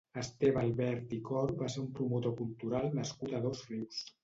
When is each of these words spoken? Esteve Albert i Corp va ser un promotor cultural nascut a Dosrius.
Esteve 0.19 0.57
Albert 0.61 1.13
i 1.17 1.19
Corp 1.27 1.61
va 1.65 1.69
ser 1.75 1.83
un 1.83 1.93
promotor 2.01 2.35
cultural 2.41 2.91
nascut 3.03 3.39
a 3.39 3.45
Dosrius. 3.49 4.05